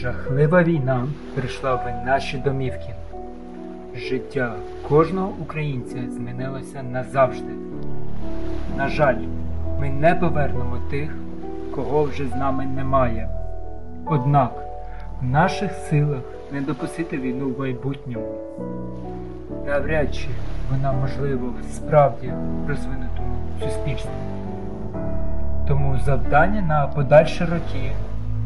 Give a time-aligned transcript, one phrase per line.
[0.00, 2.94] Жахлива війна прийшла в наші домівки.
[3.96, 4.54] Життя
[4.88, 7.52] кожного українця змінилося назавжди.
[8.76, 9.16] На жаль,
[9.80, 11.14] ми не повернемо тих,
[11.74, 13.28] кого вже з нами немає.
[14.06, 14.52] Однак
[15.20, 16.22] в наших силах
[16.52, 18.34] не допустити війну в майбутньому.
[19.66, 20.28] Навряд чи
[20.70, 22.32] вона можлива в справді
[22.68, 24.10] розвинутому суспільстві.
[25.68, 27.92] Тому завдання на подальші роки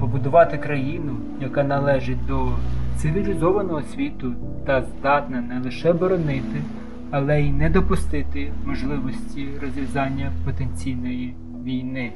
[0.02, 2.48] побудувати країну, яка належить до
[2.96, 4.34] цивілізованого світу
[4.66, 6.62] та здатна не лише боронити,
[7.10, 11.34] але й не допустити можливості розв'язання потенційної
[11.64, 12.12] війни.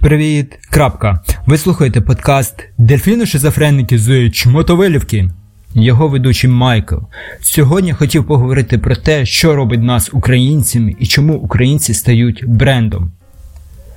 [0.00, 1.20] Привіт, крапка.
[1.46, 5.28] Ви слухаєте подкаст Дельфіни шизофреники з Чмотовилівки.
[5.82, 6.96] Його ведучий Майкл.
[7.40, 13.12] Сьогодні хотів поговорити про те, що робить нас українцями і чому українці стають брендом.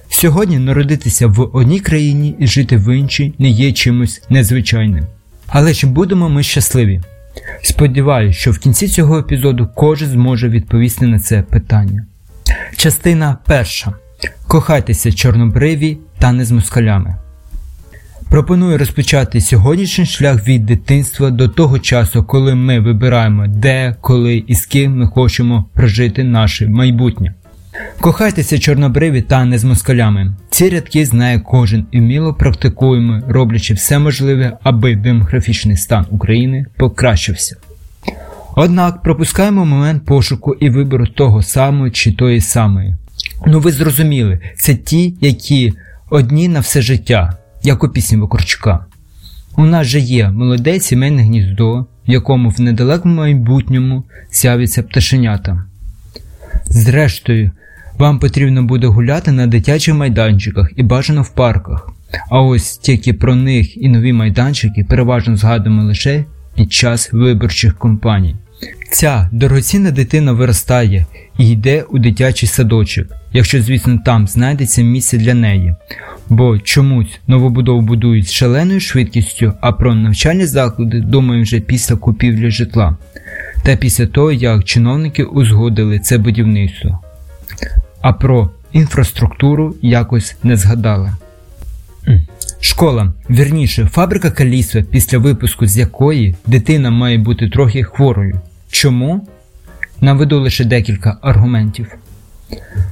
[0.10, 5.06] Сьогодні народитися в одній країні і жити в іншій не є чимось незвичайним.
[5.48, 7.02] Але чи будемо ми щасливі?
[7.64, 12.06] Сподіваюсь, що в кінці цього епізоду кожен зможе відповісти на це питання.
[12.78, 13.94] Частина перша.
[14.48, 17.16] Кохайтеся чорнобриві та не з москалями.
[18.32, 24.56] Пропоную розпочати сьогоднішній шлях від дитинства до того часу, коли ми вибираємо де, коли і
[24.56, 27.34] з ким ми хочемо прожити наше майбутнє.
[28.00, 30.36] Кохайтеся чорнобриві та не з москалями.
[30.50, 37.56] Ці рядки знає кожен і вміло практикуємо, роблячи все можливе, аби демографічний стан України покращився.
[38.56, 42.96] Однак пропускаємо момент пошуку і вибору того самого чи тої самої.
[43.48, 45.74] Ну ви зрозуміли, це ті, які
[46.10, 48.86] одні на все життя, як у пісні Вакурчука.
[49.58, 55.64] У нас же є молоде сімейне гніздо, в якому в недалекому майбутньому з'явиться пташенята.
[56.66, 57.52] Зрештою,
[57.98, 61.90] вам потрібно буде гуляти на дитячих майданчиках і бажано в парках.
[62.30, 66.26] А ось тільки про них і нові майданчики переважно згадуємо лише
[66.56, 68.36] під час виборчих кампаній.
[68.92, 71.06] Ця дорогоцінна дитина виростає
[71.38, 75.76] і йде у дитячий садочок, якщо, звісно, там знайдеться місце для неї,
[76.32, 82.52] бо чомусь новобудову будують з шаленою швидкістю, а про навчальні заклади думаємо вже після купівлі
[82.52, 82.98] житла,
[83.64, 87.00] та після того, як чиновники узгодили це будівництво.
[88.02, 91.12] А про інфраструктуру якось не згадали.
[92.62, 98.40] Школа, вірніше, фабрика калісва, після випуску з якої дитина має бути трохи хворою.
[98.70, 99.28] Чому?
[100.02, 101.88] Наведу лише декілька аргументів.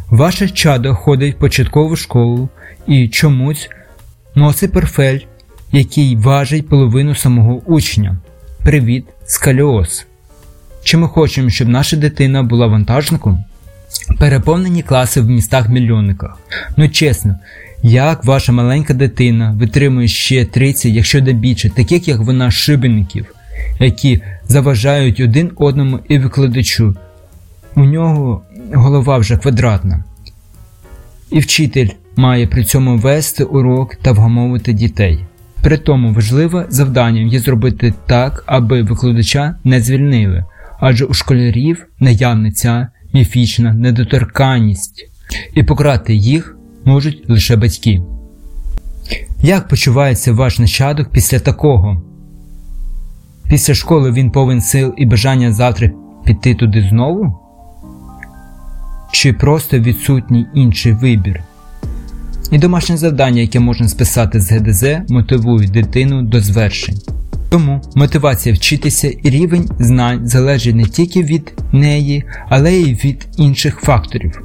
[0.10, 2.50] Ваше чадо ходить в початкову школу
[2.88, 3.70] і чомусь
[4.36, 5.20] носить перфель,
[5.72, 8.18] який важить половину самого учня.
[8.64, 10.06] Привіт, скаліоз.
[10.84, 13.44] Чи ми хочемо, щоб наша дитина була вантажником?
[14.20, 16.38] Переповнені класи в містах-мільйонниках.
[16.78, 17.36] Ну чесно,
[17.84, 23.26] як ваша маленька дитина витримує ще 30, якщо не більше, таких як вона шибеників,
[23.80, 26.96] які заважають один одному і викладачу.
[27.76, 28.42] У нього
[28.74, 30.04] голова вже квадратна.
[31.32, 35.26] І вчитель має при цьому вести урок та вгамовувати дітей.
[35.64, 40.46] При тому важливе завданням є зробити так, аби викладача не звільнили,
[40.80, 45.10] адже у школярів наявна ця міфічна недоторканність,
[45.56, 48.02] і покарати їх можуть лише батьки.
[49.42, 52.02] Як почувається ваш нащадок після такого?
[53.50, 55.92] Після школи він повен сил і бажання завтра
[56.26, 57.40] піти туди знову?
[59.12, 61.44] Чи просто відсутній інший вибір?
[62.52, 67.00] І домашнє завдання, яке можна списати з ГДЗ, мотивують дитину до звершень.
[67.50, 73.80] Тому мотивація вчитися і рівень знань залежить не тільки від неї, але й від інших
[73.80, 74.42] факторів.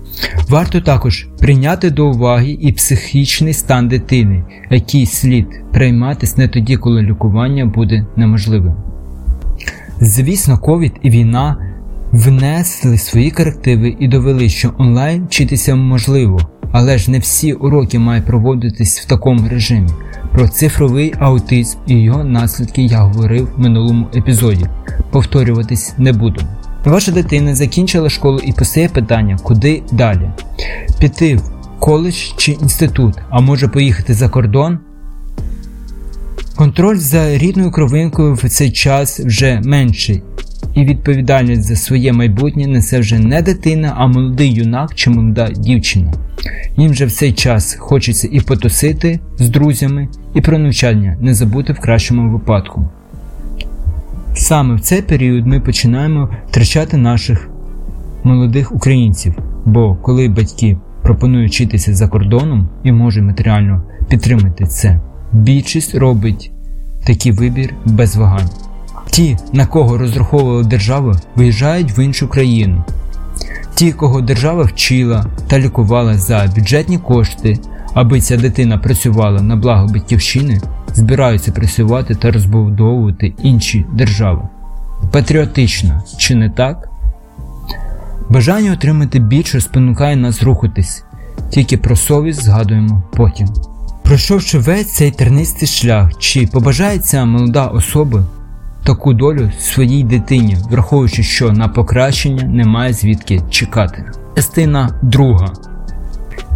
[0.49, 7.03] Варто також прийняти до уваги і психічний стан дитини, який слід прийматись не тоді, коли
[7.03, 8.75] лікування буде неможливим.
[10.01, 11.57] Звісно, ковід і війна
[12.15, 16.41] внесли свої корективи і довели, що онлайн вчитися можливо,
[16.73, 19.89] але ж не всі уроки мають проводитись в такому режимі.
[20.33, 24.67] Про цифровий аутизм і його наслідки я говорив в минулому епізоді.
[25.11, 26.41] Повторюватись не буду.
[26.85, 30.31] Ваша дитина закінчила школу і постає питання, куди далі?
[31.01, 34.79] Піти в коледж чи інститут, а може поїхати за кордон?
[36.57, 40.23] Контроль за рідною кровинкою в цей час вже менший,
[40.75, 46.13] і відповідальність за своє майбутнє несе вже не дитина, а молодий юнак чи молода дівчина.
[46.77, 51.73] Їм же в цей час хочеться і потусити з друзями, і про навчання не забути
[51.73, 52.89] в кращому випадку.
[54.35, 57.49] Саме в цей період ми починаємо втрачати наших
[58.25, 59.35] молодих українців,
[59.65, 65.01] бо коли батьки пропонує вчитися за кордоном і може матеріально підтримати це.
[65.33, 66.51] Більшість робить
[67.07, 68.51] такий вибір без вагань.
[69.15, 72.85] Ті, на кого розраховувала держава, виїжджають в іншу країну.
[73.75, 77.59] Ті, кого держава вчила та лікувала за бюджетні кошти,
[77.93, 80.61] аби ця дитина працювала на благо батьківщини,
[80.95, 84.43] збираються працювати та розбудовувати інші держави.
[85.13, 86.89] Патріотично, чи не так?
[88.29, 91.05] Бажання отримати більше спонукає нас рухатись,
[91.51, 93.49] тільки про совість згадуємо потім.
[94.03, 98.25] Пройшовши весь цей тернистий шлях, чи побажає ця молода особа
[98.85, 104.05] таку долю своїй дитині, враховуючи, що на покращення немає звідки чекати.
[104.37, 105.53] Частина друга.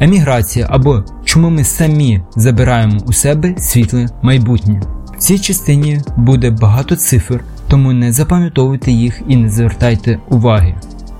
[0.00, 4.82] Еміграція або чому ми самі забираємо у себе світле майбутнє.
[5.14, 10.75] В цій частині буде багато цифр, тому не запам'ятовуйте їх і не звертайте уваги.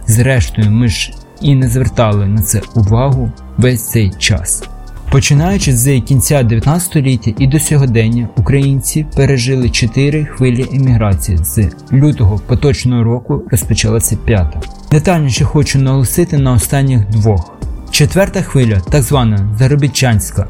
[0.06, 4.69] Зрештою, ми ж і не звертали на це увагу весь цей час.
[5.10, 11.38] Починаючи з кінця 19 століття і до сьогодення, українці пережили 4 хвилі еміграції.
[11.38, 14.60] З лютого поточного року розпочалася п'ята.
[14.90, 17.55] Детальніше хочу наголосити на останніх двох.
[17.90, 20.49] Четверта хвиля, так звана заробітчанська,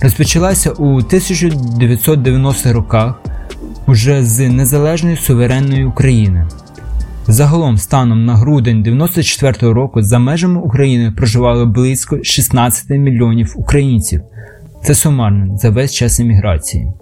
[0.00, 3.20] розпочалася у 1990-х роках
[3.86, 6.46] уже з незалежної суверенної України.
[7.28, 14.22] Загалом, станом на грудень 94 року за межами України проживало близько 16 мільйонів українців.
[14.82, 16.92] Це сумарно за весь час еміграції.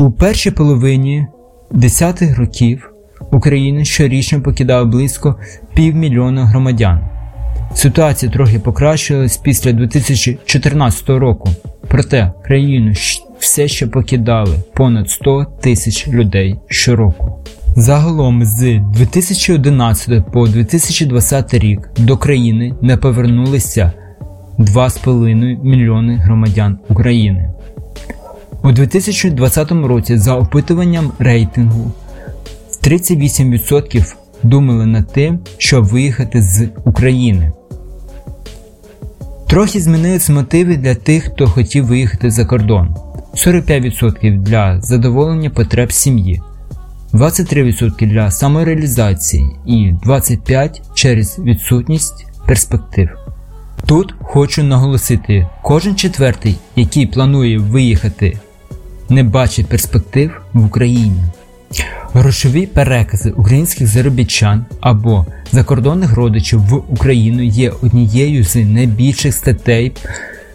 [0.00, 1.26] У першій половині
[1.70, 2.92] 10-х років
[3.32, 5.36] України щорічно покидало близько
[5.74, 7.00] півмільйона громадян.
[7.74, 11.50] Ситуація трохи покращилась після 2014 року,
[11.88, 12.92] проте країну
[13.38, 17.44] все ще покидали понад 100 тисяч людей щороку.
[17.76, 23.92] Загалом з 2011 по 2020 рік до країни не повернулися
[24.58, 27.50] 2,5 мільйони громадян України.
[28.62, 31.92] У 2020 році за опитуванням рейтингу
[32.84, 37.52] 38% думали над тим, щоб виїхати з України.
[39.46, 42.96] Трохи змінились мотиви для тих, хто хотів виїхати за кордон.
[43.34, 46.42] 45% для задоволення потреб сім'ї.
[47.12, 53.08] 23% для самореалізації і 25% через відсутність перспектив.
[53.86, 58.38] Тут хочу наголосити, кожен четвертий, який планує виїхати,
[59.08, 61.22] не бачить перспектив в Україні.
[62.14, 69.92] Грошові перекази українських заробітчан або закордонних родичів в Україну є однією з найбільших статей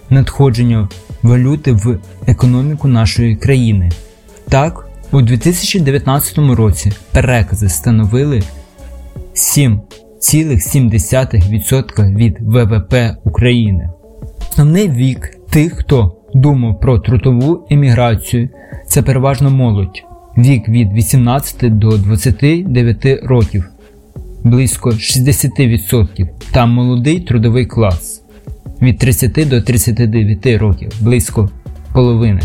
[0.10, 0.90] надходження
[1.24, 3.92] валюти в економіку нашої країни.
[4.50, 8.42] Так, у 2019 році перекази становили
[9.36, 13.90] 7,7% від ВВП України.
[14.50, 18.50] Основний вік тих, хто думав про трудову еміграцію,
[18.88, 20.04] це переважно молодь.
[20.38, 23.64] Вік від 18 до 29 років,
[24.44, 28.22] близько 60%, та молодий трудовий клас
[28.82, 31.50] від 30 до 39 років, близько
[31.94, 32.42] половини.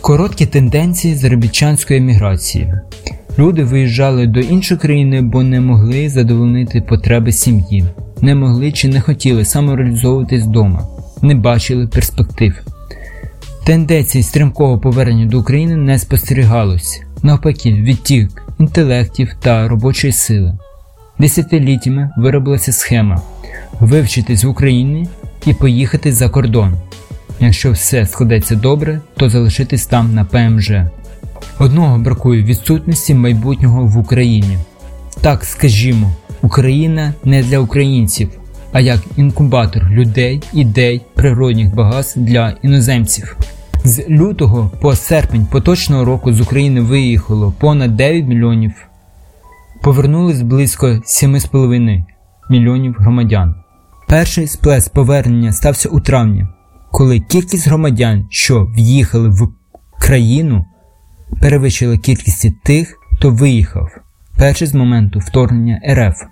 [0.00, 2.74] Короткі тенденції заробітчанської еміграції.
[3.38, 7.84] Люди виїжджали до іншої країни, бо не могли задовольнити потреби сім'ї,
[8.20, 10.88] не могли чи не хотіли самореалізовуватись вдома,
[11.22, 12.54] не бачили перспектив.
[13.66, 20.58] Тенденції стрімкого повернення до України не спостерігалось, навпаки, відтік інтелектів та робочої сили.
[21.18, 23.22] Десятиліттями виробилася схема
[23.80, 25.08] вивчитись в Україні
[25.46, 26.74] і поїхати за кордон.
[27.40, 30.72] Якщо все складеться добре, то залишитись там на ПМЖ.
[31.58, 34.58] Одного бракує відсутності майбутнього в Україні.
[35.20, 38.30] Так скажімо, Україна не для українців,
[38.72, 43.36] а як інкубатор людей, ідей, природних багатств для іноземців.
[43.84, 48.72] З лютого по серпень поточного року з України виїхало понад 9 мільйонів,
[49.82, 52.04] повернулись близько 7,5
[52.50, 53.54] мільйонів громадян.
[54.08, 56.46] Перший сплеск повернення стався у травні
[56.90, 59.48] коли кількість громадян, що в'їхали в
[60.00, 60.64] країну,
[61.40, 63.88] перевищила кількість тих, хто виїхав,
[64.36, 66.22] перший з моменту вторгнення РФ.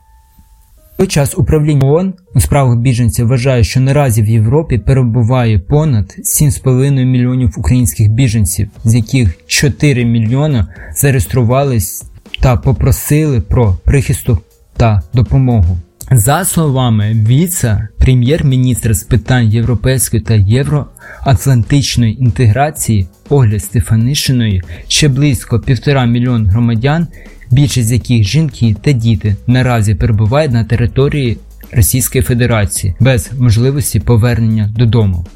[0.99, 7.05] Той час управління ООН у справах біженців вважає, що наразі в Європі перебуває понад 7,5
[7.05, 12.05] мільйонів українських біженців, з яких 4 мільйони зареєструвались
[12.41, 14.43] та попросили про прихисток
[14.77, 15.79] та допомогу.
[16.11, 26.47] За словами віце-прем'єр-міністра з питань європейської та євроатлантичної інтеграції Оля Стефанишиної, ще близько півтора мільйон
[26.47, 27.07] громадян,
[27.51, 31.39] більшість яких жінки та діти наразі перебувають на території
[31.73, 35.27] Російської Федерації без можливості повернення додому.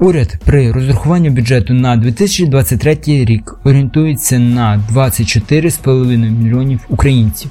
[0.00, 7.50] Уряд при розрахуванні бюджету на 2023 рік орієнтується на 24,5 мільйонів українців.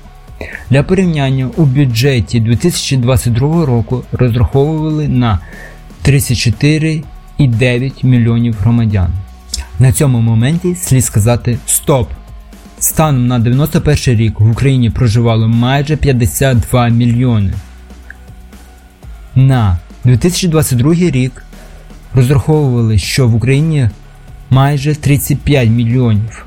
[0.69, 5.39] Для порівняння у бюджеті 2022 року розраховували на
[6.05, 9.11] 34,9 мільйонів громадян.
[9.79, 12.09] На цьому моменті слід сказати стоп!
[12.79, 17.53] Станом на 91 рік в Україні проживало майже 52 мільйони.
[19.35, 21.43] На 2022 рік
[22.13, 23.89] розраховували, що в Україні
[24.49, 26.45] майже 35 мільйонів.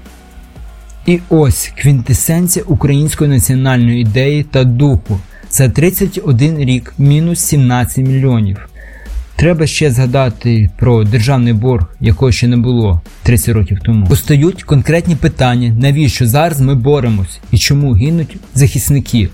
[1.07, 5.21] І ось квінтесенція української національної ідеї та духу
[5.51, 8.69] за 31 рік мінус 17 мільйонів.
[9.37, 14.07] Треба ще згадати про державний борг, якого ще не було 30 років тому.
[14.07, 19.29] Постають конкретні питання, навіщо зараз ми боремось і чому гинуть захисники.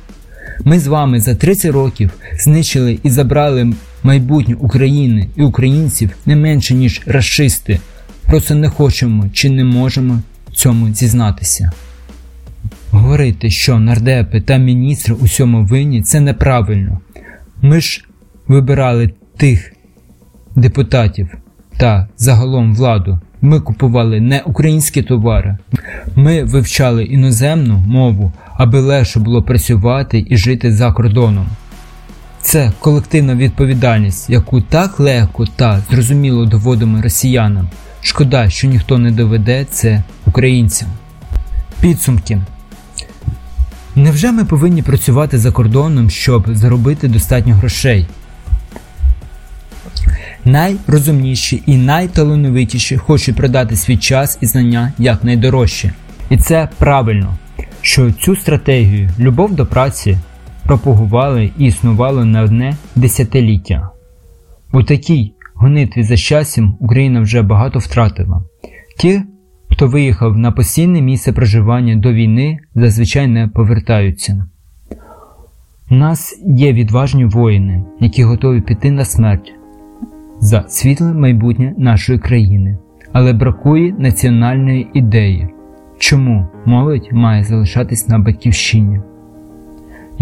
[0.65, 6.75] Ми з вами за 30 років знищили і забрали майбутнє України і українців не менше,
[6.75, 7.81] ніж расисти.
[8.27, 10.21] Просто не хочемо чи не можемо
[10.53, 11.73] цьому зізнатися.
[12.91, 17.01] Говорити, що нардепи та міністри у цьому винні, це неправильно.
[17.63, 18.05] Ми ж
[18.49, 19.73] вибирали тих
[20.57, 21.29] депутатів
[21.77, 23.21] та загалом владу.
[23.41, 25.59] Ми купували не українські товари.
[26.17, 31.47] Ми вивчали іноземну мову, аби легше було працювати і жити за кордоном.
[32.43, 37.69] Це колективна відповідальність, яку так легко та зрозуміло доводимо росіянам.
[38.03, 40.89] Шкода, що ніхто не доведе це українцям.
[41.81, 42.41] Підсумки.
[43.97, 48.07] Невже ми повинні працювати за кордоном, щоб заробити достатньо грошей?
[50.45, 55.93] Найрозумніші і найталановитіші хочуть продати свій час і знання як найдорожче.
[56.31, 57.37] І це правильно,
[57.81, 60.19] що цю стратегію любов до праці
[60.63, 63.91] пропагували і існували не одне десятиліття.
[64.73, 65.33] У такій
[65.63, 68.45] гонитві за щастям Україна вже багато втратила.
[68.99, 69.23] Ті,
[69.71, 74.47] хто виїхав на постійне місце проживання до війни, зазвичай не повертаються.
[75.91, 79.53] У нас є відважні воїни, які готові піти на смерть
[80.41, 82.79] за світле майбутнє нашої країни,
[83.13, 85.49] але бракує національної ідеї,
[85.99, 89.01] чому молодь має залишатись на батьківщині.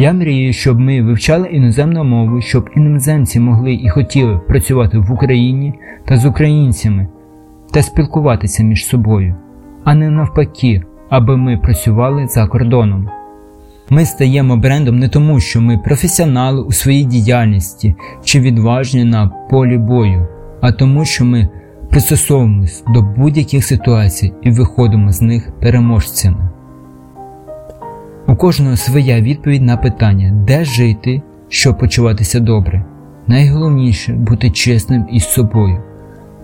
[0.00, 5.75] Я мрію, щоб ми вивчали іноземну мову, щоб іноземці могли і хотіли працювати в Україні
[6.04, 7.09] та з українцями
[7.71, 9.35] та спілкуватися між собою,
[9.85, 13.09] а не навпаки, аби ми працювали за кордоном.
[13.90, 19.78] Ми стаємо брендом не тому, що ми професіонали у своїй діяльності чи відважні на полі
[19.78, 20.28] бою,
[20.61, 21.49] а тому, що ми
[21.90, 26.50] пристосовуємось до будь-яких ситуацій і виходимо з них переможцями.
[28.30, 32.84] У кожного своя відповідь на питання, де жити, щоб почуватися добре.
[33.26, 35.82] Найголовніше бути чесним із собою.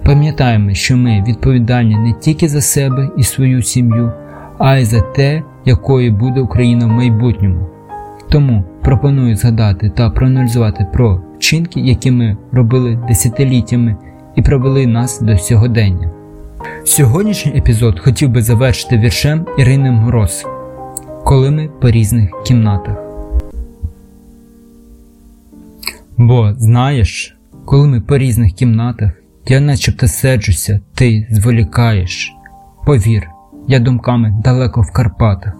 [0.04, 4.12] Пам'ятаємо, що ми відповідальні не тільки за себе і свою сім'ю,
[4.58, 7.66] а й за те, якою буде Україна в майбутньому.
[8.28, 13.96] Тому пропоную згадати та проаналізувати про вчинки, які ми робили десятиліттями
[14.36, 16.10] і провели нас до сьогодення.
[16.84, 20.46] Сьогоднішній епізод хотів би завершити віршем Ірини Мороз
[21.26, 22.96] коли ми по різних кімнатах.
[26.16, 29.10] Бо, знаєш, коли ми по різних кімнатах,
[29.48, 32.32] я начебто серджуся, ти зволікаєш.
[32.84, 33.28] Повір,
[33.68, 35.52] я думками далеко в Карпатах,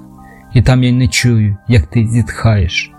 [0.55, 2.93] і там я не чую, як ти зітхаєш.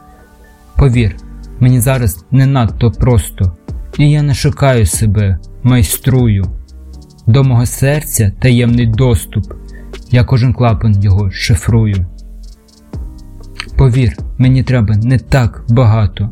[0.76, 1.16] Повір,
[1.60, 3.58] мені зараз не надто просто,
[3.98, 6.46] і я не шукаю себе, майструю.
[7.28, 9.54] До мого серця таємний доступ,
[10.12, 12.06] я кожен клапан його шифрую.
[13.78, 16.30] Повір, мені треба не так багато.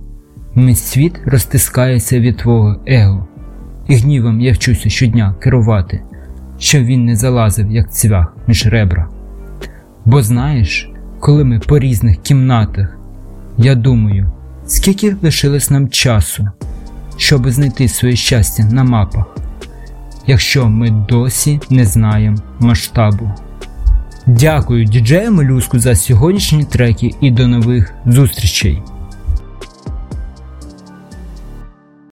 [0.55, 3.27] Мій світ розтискається від твого его,
[3.87, 6.01] і гнівом я вчуся щодня керувати,
[6.57, 9.09] щоб він не залазив, як цвях між ребра.
[10.05, 12.97] Бо знаєш, коли ми по різних кімнатах,
[13.57, 14.31] я думаю,
[14.65, 16.47] скільки лишилось нам часу,
[17.17, 19.25] щоб знайти своє щастя на мапах,
[20.27, 23.31] якщо ми досі не знаємо масштабу.
[24.27, 28.81] Дякую діджею Молюску за сьогоднішні треки і до нових зустрічей!